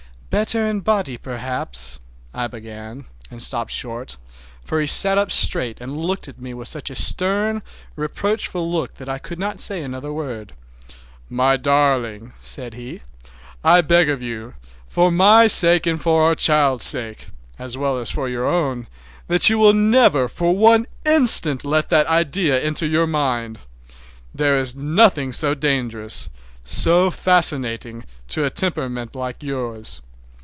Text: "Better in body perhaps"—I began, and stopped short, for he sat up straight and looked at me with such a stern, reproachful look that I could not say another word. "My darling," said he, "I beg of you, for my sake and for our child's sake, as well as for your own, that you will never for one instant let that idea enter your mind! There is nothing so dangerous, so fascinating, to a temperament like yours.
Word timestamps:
"Better 0.45 0.65
in 0.65 0.79
body 0.79 1.17
perhaps"—I 1.17 2.47
began, 2.47 3.03
and 3.29 3.43
stopped 3.43 3.71
short, 3.71 4.15
for 4.63 4.79
he 4.79 4.87
sat 4.87 5.17
up 5.17 5.29
straight 5.29 5.81
and 5.81 5.97
looked 5.97 6.29
at 6.29 6.39
me 6.39 6.53
with 6.53 6.69
such 6.69 6.89
a 6.89 6.95
stern, 6.95 7.61
reproachful 7.97 8.71
look 8.71 8.93
that 8.93 9.09
I 9.09 9.17
could 9.17 9.39
not 9.39 9.59
say 9.59 9.81
another 9.83 10.13
word. 10.13 10.53
"My 11.29 11.57
darling," 11.57 12.31
said 12.39 12.75
he, 12.75 13.01
"I 13.61 13.81
beg 13.81 14.07
of 14.07 14.21
you, 14.21 14.53
for 14.87 15.11
my 15.11 15.47
sake 15.47 15.85
and 15.85 16.01
for 16.01 16.23
our 16.23 16.35
child's 16.35 16.85
sake, 16.85 17.27
as 17.59 17.77
well 17.77 17.97
as 17.97 18.09
for 18.09 18.29
your 18.29 18.45
own, 18.47 18.87
that 19.27 19.49
you 19.49 19.59
will 19.59 19.73
never 19.73 20.29
for 20.29 20.55
one 20.55 20.85
instant 21.05 21.65
let 21.65 21.89
that 21.89 22.07
idea 22.07 22.57
enter 22.57 22.85
your 22.85 23.05
mind! 23.05 23.59
There 24.33 24.55
is 24.55 24.77
nothing 24.77 25.33
so 25.33 25.55
dangerous, 25.55 26.29
so 26.63 27.11
fascinating, 27.11 28.05
to 28.29 28.45
a 28.45 28.49
temperament 28.49 29.13
like 29.13 29.43
yours. 29.43 30.01